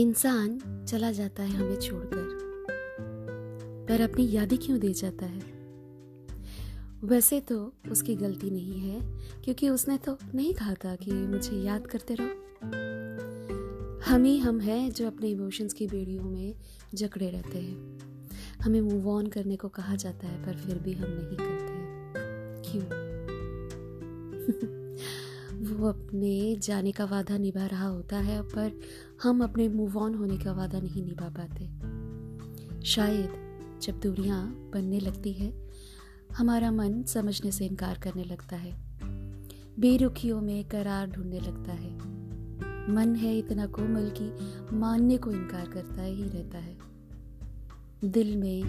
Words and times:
इंसान 0.00 0.60
चला 0.88 1.12
जाता 1.12 1.42
है 1.42 1.50
हमें 1.50 1.80
छोड़कर। 1.80 2.38
पर 3.88 4.00
अपनी 4.00 4.30
यादें 4.30 4.58
क्यों 4.58 4.78
दे 4.78 4.92
जाता 4.92 5.26
है? 5.26 5.42
वैसे 7.04 7.40
तो 7.40 7.72
उसकी 7.90 8.14
गलती 8.14 8.50
नहीं 8.50 8.80
है, 8.80 9.00
क्योंकि 9.44 9.68
उसने 9.68 9.98
तो 9.98 10.18
नहीं 10.34 10.54
कहा 10.54 10.74
था 10.74 10.96
कि 10.96 11.12
मुझे 11.12 11.56
याद 11.56 11.86
करते 11.86 12.16
रहो। 12.20 12.28
हम 14.04 14.24
ही 14.24 14.38
हम 14.38 14.60
हैं 14.60 14.90
जो 14.90 15.06
अपने 15.06 15.28
इमोशंस 15.28 15.72
की 15.72 15.86
बेड़ियों 15.86 16.24
में 16.24 16.54
जकड़े 16.94 17.30
रहते 17.30 17.58
हैं। 17.58 17.98
हमें 18.62 18.80
मूव 18.80 19.08
ऑन 19.08 19.26
करने 19.26 19.56
को 19.56 19.68
कहा 19.68 19.96
जाता 19.96 20.26
है, 20.26 20.46
पर 20.46 20.54
फिर 20.54 20.78
भी 20.78 20.92
हम 20.92 21.06
नहीं 21.08 21.36
करते। 21.40 21.74
क्यों? 22.70 23.00
वो 25.60 25.88
अपने 25.88 26.56
जाने 26.56 26.92
का 26.92 27.04
वादा 27.04 27.38
निभा 27.38 27.66
रहा 27.66 27.86
होता 27.86 28.16
है, 28.16 28.42
पर 28.42 28.80
हम 29.22 29.44
अपने 29.44 29.68
मूव 29.68 29.98
ऑन 29.98 30.14
होने 30.14 30.38
का 30.38 30.52
वादा 30.52 30.80
नहीं 30.80 31.04
निभा 31.04 31.28
पाते। 31.28 31.70
शायद 32.86 33.28
जब 33.82 34.00
दूरियाँ 34.00 34.70
बनने 34.74 35.00
लगती 35.00 35.32
है, 35.32 35.68
हमारा 36.32 36.70
मन 36.70 37.02
समझने 37.02 37.50
से 37.50 37.66
इनकार 37.66 37.98
करने 37.98 38.24
लगता 38.24 38.56
है। 38.56 38.76
बेरुखियों 39.78 40.40
में 40.40 40.64
करार 40.64 41.10
ढूँढने 41.10 41.40
लगता 41.40 41.72
है। 41.72 41.94
मन 42.94 43.16
है 43.16 43.38
इतना 43.38 43.66
कोमल 43.66 44.12
कि 44.20 44.32
मानने 44.76 45.16
को 45.16 45.30
इनकार 45.30 45.68
करता 45.68 46.02
ही 46.02 46.22
रहता 46.22 46.58
है। 46.58 46.78
दिल 48.04 48.36
में 48.36 48.62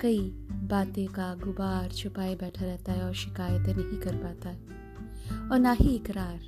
कई 0.00 0.20
बातें 0.50 1.08
का 1.08 1.34
गुबार 1.34 1.90
छुपाए 1.92 2.34
बैठा 2.34 2.64
रहता 2.64 2.92
है 2.92 3.02
और 3.02 3.14
शिकायतें 3.14 3.74
नहीं 3.74 4.00
कर 4.00 4.16
पाता। 4.16 4.48
है 4.48 4.87
और 5.52 5.58
ना 5.58 5.72
ही 5.72 5.96
इकरार। 5.96 6.38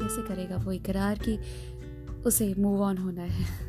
कैसे 0.00 0.28
करेगा 0.28 0.56
वो 0.56 0.72
इकरार 0.72 1.18
कि 1.28 1.38
उसे 2.26 2.54
मूव 2.58 2.82
ऑन 2.82 2.98
होना 2.98 3.22
है? 3.22 3.68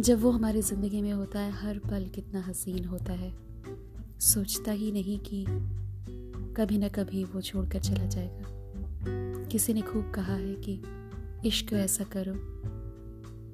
जब 0.00 0.20
वो 0.20 0.30
हमारी 0.30 0.62
ज़िंदगी 0.62 1.02
में 1.02 1.12
होता 1.12 1.40
है, 1.40 1.52
हर 1.52 1.78
पल 1.78 2.06
कितना 2.14 2.40
हसीन 2.40 2.84
होता 2.84 3.12
है। 3.12 3.34
सोचता 4.20 4.72
ही 4.72 4.92
नहीं 4.92 5.18
कि 5.18 5.46
कभी 6.56 6.78
ना 6.78 6.88
कभी 6.88 7.24
वो 7.24 7.40
छोड़कर 7.40 7.80
चला 7.80 8.06
जाएगा। 8.06 8.44
किसी 9.46 9.74
ने 9.74 9.80
खूब 9.80 10.12
कहा 10.14 10.34
है 10.34 10.54
कि 10.54 10.82
इश्क 11.48 11.72
ऐसा 11.72 12.04
करो, 12.04 12.34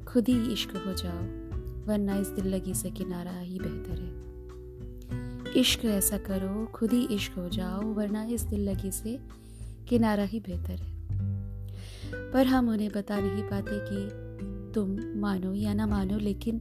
खुद 0.04 0.28
ही 0.28 0.52
इश्क 0.52 0.70
हो 0.70 0.92
जाओ, 0.92 1.50
वरना 1.86 2.16
इस 2.16 2.28
दिल 2.28 2.46
लगी 2.46 2.74
से 2.74 2.90
किनारा 2.90 3.38
ही 3.38 3.58
बेहतर 3.58 4.02
है। 4.02 4.19
इश्क 5.56 5.84
ऐसा 5.84 6.18
करो, 6.18 6.66
खुद 6.66 6.92
ही 6.92 7.06
इश्क 7.06 7.32
हो 7.38 7.48
जाओ, 7.48 7.80
वरना 7.80 8.24
इस 8.24 8.42
दिल 8.42 8.68
लगी 8.68 8.90
से 8.90 9.18
किनारा 9.88 10.22
ही 10.22 10.40
बेहतर 10.40 10.72
है। 10.72 11.00
पर 12.32 12.46
हम 12.46 12.68
उन्हें 12.68 12.90
बता 12.90 13.20
नहीं 13.20 13.42
पाते 13.42 13.70
कि 13.72 14.30
तुम 14.74 14.98
मानो 15.20 15.54
या 15.54 15.74
ना 15.74 15.86
मानो, 15.86 16.18
लेकिन 16.18 16.60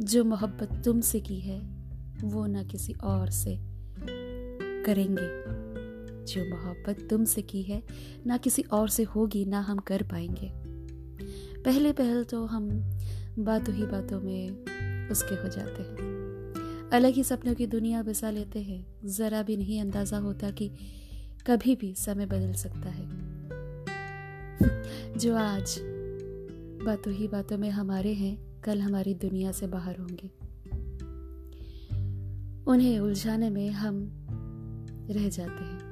जो 0.00 0.24
मोहब्बत 0.24 0.82
तुमसे 0.84 1.20
की 1.20 1.40
है, 1.40 1.60
वो 2.24 2.46
ना 2.46 2.62
किसी 2.62 2.92
और 2.92 3.30
से 3.30 3.58
करेंगे। 4.82 5.58
जो 6.24 6.50
मोहब्बत 6.50 7.06
तुमसे 7.10 7.42
की 7.42 7.62
है, 7.62 7.82
ना 8.26 8.36
किसी 8.36 8.62
और 8.62 8.88
से 8.88 9.02
होगी, 9.02 9.44
ना 9.44 9.60
हम 9.60 9.78
कर 9.78 10.02
पाएँगे। 10.02 10.52
पहले 11.62 11.92
पहल 11.92 12.24
तो 12.24 12.46
हम 12.46 12.68
बातों 13.38 13.74
ही 13.74 13.82
बातों 13.82 14.20
में 14.20 14.50
उसके 15.10 15.34
हो 15.34 15.48
जाते 15.48 15.82
हैं। 15.82 16.27
अलग 16.92 17.12
ही 17.12 17.24
सपनों 17.24 17.54
की 17.54 17.66
दुनिया 17.66 18.02
बसा 18.02 18.30
लेते 18.30 18.62
हैं। 18.62 19.00
जरा 19.04 19.42
भी 19.42 19.56
नहीं 19.56 19.80
अंदाज़ा 19.80 20.18
होता 20.18 20.50
कि 20.50 20.70
कभी 21.46 21.76
भी 21.76 21.94
समय 21.94 22.26
बदल 22.26 22.52
सकता 22.52 22.88
है। 22.88 23.08
जो 25.18 25.36
आज 25.36 25.80
बातों 26.86 27.12
ही 27.12 27.28
बातों 27.28 27.58
में 27.58 27.70
हमारे 27.70 28.14
हैं, 28.14 28.60
कल 28.60 28.80
हमारी 28.80 29.14
दुनिया 29.14 29.52
से 29.52 29.66
बाहर 29.66 29.98
होंगे। 29.98 30.30
उन्हें 32.64 32.98
उलझाने 32.98 33.50
में 33.50 33.70
हम 33.70 34.26
रह 35.10 35.28
जाते 35.28 35.64
हैं। 35.64 35.88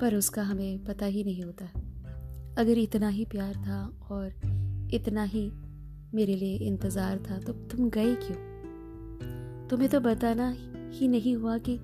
पर 0.00 0.14
उसका 0.14 0.42
हमें 0.42 0.84
पता 0.84 1.06
ही 1.06 1.24
नहीं 1.24 1.42
होता। 1.42 1.66
अगर 2.58 2.78
इतना 2.78 3.08
ही 3.08 3.24
प्यार 3.24 3.54
था 3.54 3.98
और 4.10 4.28
इतना 4.94 5.22
ही 5.22 5.50
मेरे 6.14 6.34
लिए 6.36 6.56
इंतज़ार 6.56 7.18
था 7.30 7.38
तो 7.38 7.52
तुम 7.52 7.90
गए 7.90 8.14
क्यों? 8.14 8.51
तुम्हें 9.70 9.90
तो 9.90 10.00
बताना 10.00 10.56
ही 10.90 11.08
नहीं 11.08 11.36
हुआ 11.36 11.58
कि 11.58 11.80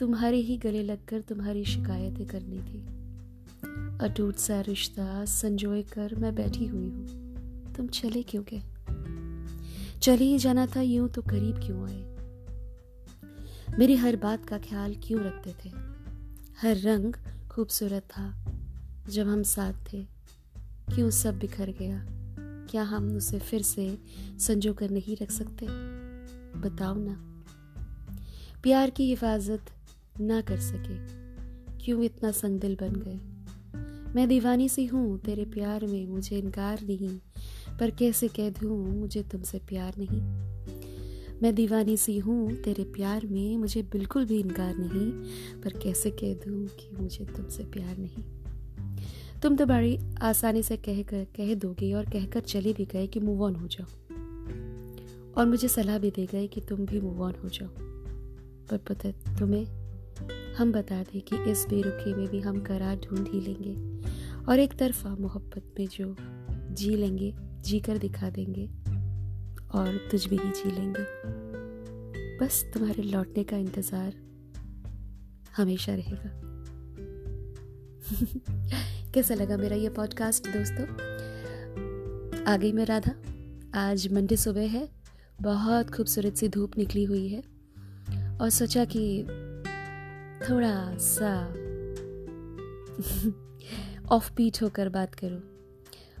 तुम्हारे 0.00 0.36
ही 0.36 0.56
गले 0.56 0.82
लगकर 0.82 1.20
तुम्हारी 1.20 1.64
शिकायतें 1.64 2.26
करनी 2.26 2.58
थी। 2.58 2.96
अटूट 3.98 4.36
सा 4.36 4.60
रिश्ता 4.60 5.24
संजोए 5.24 5.82
कर 5.82 6.14
मैं 6.14 6.34
बैठी 6.34 6.66
हुई 6.66 6.88
हूँ। 6.88 7.26
तुम 7.74 7.86
चले 7.86 8.22
क्यों 8.22 8.44
गए? 8.52 8.62
चले 9.98 10.24
ही 10.24 10.38
जाना 10.38 10.66
था 10.66 10.80
यूँ 10.80 11.08
तो 11.08 11.22
करीब 11.22 11.56
क्यों 11.56 11.86
आए? 11.88 12.16
मेरी 13.78 13.96
हर 13.96 14.16
बात 14.16 14.44
का 14.44 14.58
ख्याल 14.58 14.96
क्यों 15.04 15.22
रखते 15.22 15.54
थे? 15.64 15.72
हर 16.60 16.76
रंग 16.76 17.14
खूबसूरत 17.50 18.02
था। 18.02 18.44
जब 19.08 19.26
हम 19.28 19.42
साथ 19.42 19.72
थे, 19.92 20.02
क्यों 20.94 21.10
सब 21.10 21.38
बिखर 21.38 21.70
गया? 21.70 22.06
क्या 22.70 22.82
हम 22.82 23.16
उसे 23.16 23.38
फिर 23.38 23.62
से 23.62 23.98
संजो 24.38 24.74
कर 24.74 24.90
नहीं 24.90 25.16
रख 25.22 25.30
सकते? 25.30 25.95
बताओ 26.56 26.94
ना। 26.98 27.14
प्यार 28.62 28.90
की 28.90 29.08
हिफाजत 29.08 29.70
ना 30.20 30.40
कर 30.40 30.58
सके, 30.58 30.96
क्यों 31.84 32.02
इतना 32.02 32.30
संगदिल 32.30 32.76
बन 32.80 32.92
गए? 32.96 33.18
मैं 34.14 34.28
दीवानी 34.28 34.68
सी 34.68 34.86
हूँ, 34.86 35.18
तेरे 35.18 35.44
प्यार 35.44 35.86
में 35.86 36.06
मुझे 36.06 36.38
इनकार 36.38 36.80
नहीं, 36.82 37.18
पर 37.80 37.90
कैसे 37.90 38.28
कह 38.28 38.50
दूँ, 38.50 38.78
मुझे 38.94 39.22
तुमसे 39.22 39.58
प्यार 39.58 39.94
नहीं। 39.98 40.20
मैं 41.42 41.54
दीवानी 41.54 41.96
सी 41.96 42.18
हूँ, 42.18 42.54
तेरे 42.54 42.84
प्यार 42.84 43.26
में 43.26 43.56
मुझे 43.56 43.82
बिल्कुल 43.82 44.24
भी 44.24 44.40
इनकार 44.40 44.74
नहीं, 44.76 45.10
पर 45.62 45.78
कैसे 45.78 46.10
कह 46.10 46.34
दूँ 46.34 46.66
कि 46.66 46.90
मुझे 47.00 47.24
तुमसे 47.24 47.64
प्यार 47.64 47.96
नहीं। 47.98 48.24
तुम 49.42 49.56
तो 49.56 49.66
बड़ी 49.66 49.98
आसानी 50.22 50.62
से 50.62 50.76
कह 50.76 51.02
कर, 51.02 51.24
कह 51.24 51.54
दोगे 51.54 51.92
और 51.92 52.04
कहकर 52.04 52.40
चले 52.40 52.72
भी 52.72 52.84
गए 52.84 53.06
कि 53.06 53.20
मूव 53.20 53.44
ऑन 53.44 53.56
हो 53.56 53.66
जाओ। 53.66 54.05
और 55.38 55.46
मुझे 55.46 55.68
सलाह 55.68 55.98
भी 55.98 56.10
दे 56.10 56.26
गए 56.26 56.46
कि 56.46 56.60
तुम 56.60 56.86
भी 56.86 57.00
मूव 57.00 57.22
ऑन 57.22 57.34
हो 57.42 57.48
जाओ। 57.48 57.68
पर 58.70 58.78
पता 58.78 59.10
तुम्हें 59.38 59.86
हम 60.54 60.72
बता 60.72 61.02
दें 61.02 61.20
कि 61.20 61.50
इस 61.50 61.66
बेरुखी 61.68 62.14
में 62.14 62.28
भी 62.28 62.40
हम 62.40 62.60
करार 62.60 62.96
ढूंढ 62.96 63.28
ही 63.28 63.40
लेंगे 63.40 64.02
और 64.48 64.58
एक 64.58 64.78
तरफा 64.78 65.08
मोहब्बत 65.08 65.74
में 65.78 65.86
जो 65.86 66.16
जी 66.74 66.96
लेंगे, 66.96 67.34
जी 67.60 67.80
कर 67.80 67.98
दिखा 67.98 68.30
देंगे 68.30 68.66
और 69.78 70.08
तुझ 70.10 70.26
भी 70.26 70.36
ही 70.36 70.50
जी 70.50 70.70
लेंगे। 70.70 71.04
बस 72.38 72.64
तुम्हारे 72.74 73.02
लौटने 73.02 73.44
का 73.44 73.56
इंतज़ार 73.56 74.14
हमेशा 75.56 75.94
रहेगा। 75.94 76.30
कैसा 79.12 79.34
लगा 79.34 79.56
मेरा 79.56 79.76
ये 79.76 79.88
पॉडकास्ट 79.88 80.48
दोस्तों? 80.48 80.86
आ 82.44 82.56
गई 82.56 82.72
मैं 82.72 82.84
राधा, 82.84 83.14
आज 83.74 84.12
मंडे 84.12 84.36
सुबह 84.36 84.68
है। 84.68 85.05
बहुत 85.42 85.90
खूबसूरत 85.90 86.36
सी 86.36 86.48
धूप 86.48 86.78
निकली 86.78 87.04
हुई 87.04 87.28
है 87.28 87.42
और 88.40 88.50
सोचा 88.50 88.84
कि 88.84 89.22
थोड़ा 90.50 90.96
सा 90.98 91.32
ऑफ़ 94.08 94.32
बीट 94.36 94.62
होकर 94.62 94.88
बात 94.88 95.14
करूँ। 95.14 95.40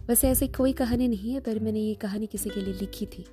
वैसे 0.08 0.28
ऐसी 0.28 0.48
कोई 0.48 0.72
कहानी 0.72 1.08
नहीं 1.08 1.32
है 1.32 1.40
पर 1.40 1.58
मैंने 1.58 1.80
ये 1.80 1.94
कहानी 1.94 2.26
किसी 2.26 2.50
के 2.50 2.60
लिए 2.60 2.74
लिखी 2.74 3.06
थी। 3.06 3.24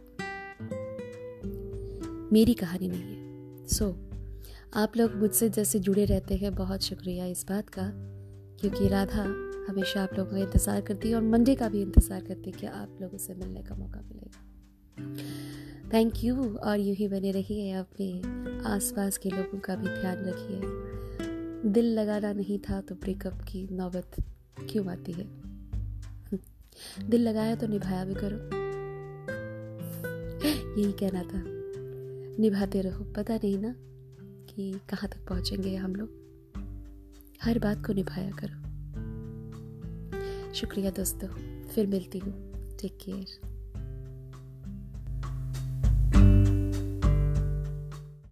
मेरी 2.33 2.53
कहानी 2.53 2.87
नहीं 2.87 3.01
है। 3.01 3.67
सो 3.67 3.85
so, 3.85 3.95
आप 4.73 4.97
लोग 4.97 5.15
मुझसे 5.15 5.49
जैसे 5.49 5.79
जुड़े 5.79 6.05
रहते 6.05 6.35
हैं 6.35 6.55
बहुत 6.55 6.81
शुक्रिया 6.81 7.25
इस 7.25 7.45
बात 7.49 7.69
का 7.69 7.91
क्योंकि 8.59 8.87
राधा 8.87 9.23
हमेशा 9.71 10.03
आप 10.03 10.09
लोगों 10.17 10.31
का 10.31 10.37
इंतज़ार 10.37 10.81
करती 10.81 11.09
है 11.09 11.15
और 11.15 11.21
मंडे 11.21 11.55
का 11.55 11.69
भी 11.69 11.81
इंतज़ार 11.81 12.21
करती 12.21 12.51
है 12.51 12.57
कि 12.57 12.67
आप 12.67 12.97
लोगों 13.01 13.17
से 13.17 13.33
मिलने 13.33 13.61
का 13.61 13.75
मौका 13.75 14.01
मिलेगा। 14.01 14.39
थैंक 15.93 16.23
यू 16.23 16.55
और 16.55 16.79
यूँ 16.79 16.95
ही 16.95 17.07
बने 17.07 17.31
रहिए 17.31 17.71
अपने 17.71 18.21
आसपास 18.67 19.17
के 19.17 19.29
लोगों 19.29 19.59
का 19.59 19.75
भी 19.75 19.87
ध्यान 19.87 20.17
रखिए। 20.25 20.61
दिल 21.71 21.99
लगाना 21.99 22.33
नहीं 22.33 22.59
था 22.59 22.81
तो 22.81 22.95
ब्रेकअप 22.95 23.33
की 23.33 23.67
नौबत 23.71 24.11
क्यों 24.71 24.87
आती 24.87 25.11
है? 25.11 25.27
दिल 27.09 27.27
लगाया 27.27 27.55
तो 27.55 27.67
निभाया 27.67 28.05
भी 28.05 28.13
करो। 28.13 28.37
यही 30.81 30.91
कहना 30.91 31.23
था। 31.23 31.43
निभाते 32.41 32.81
रहो। 32.81 33.03
पता 33.03 33.35
नहीं 33.35 33.57
ना 33.57 33.75
कि 34.53 34.79
कहाँ 34.89 35.09
तक 35.09 35.27
पहुँचेंगे 35.29 35.75
हम 35.75 35.95
लोग। 35.95 36.09
हर 37.41 37.59
बात 37.59 37.85
को 37.85 37.93
निभाया 37.93 38.31
करो। 38.31 38.63
शुक्रिया 40.53 40.91
दोस्तों। 40.91 41.27
फिर 41.67 41.87
मिलती 41.87 42.19
हूँ। 42.19 42.33
Take 42.81 42.97
care 42.97 43.52